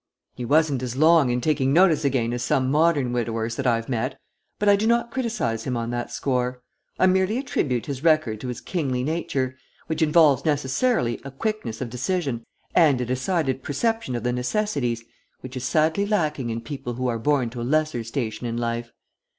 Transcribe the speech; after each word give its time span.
He 0.33 0.45
wasn't 0.45 0.81
as 0.81 0.95
long 0.95 1.29
in 1.29 1.41
taking 1.41 1.71
notice 1.71 2.03
again 2.03 2.33
as 2.33 2.41
some 2.41 2.71
modern 2.71 3.13
widowers 3.13 3.55
that 3.55 3.67
I 3.67 3.75
have 3.75 3.87
met, 3.87 4.19
but 4.57 4.67
I 4.67 4.75
do 4.75 4.87
not 4.87 5.11
criticise 5.11 5.65
him 5.65 5.77
on 5.77 5.91
that 5.91 6.11
score. 6.11 6.63
I 6.97 7.05
merely 7.05 7.37
attribute 7.37 7.85
his 7.85 8.03
record 8.03 8.41
to 8.41 8.47
his 8.47 8.61
kingly 8.61 9.03
nature, 9.03 9.55
which 9.85 10.01
involves 10.01 10.43
necessarily 10.43 11.21
a 11.23 11.29
quickness 11.29 11.81
of 11.81 11.91
decision 11.91 12.43
and 12.73 12.99
a 12.99 13.05
decided 13.05 13.61
perception 13.61 14.15
of 14.15 14.23
the 14.23 14.33
necessities 14.33 15.03
which 15.41 15.55
is 15.55 15.65
sadly 15.65 16.07
lacking 16.07 16.49
in 16.49 16.61
people 16.61 16.93
who 16.95 17.07
are 17.07 17.19
born 17.19 17.51
to 17.51 17.61
a 17.61 17.61
lesser 17.61 18.03
station 18.03 18.47
in 18.47 18.57
life. 18.57 18.91